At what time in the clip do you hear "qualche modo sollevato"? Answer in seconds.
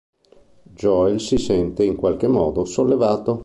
1.97-3.39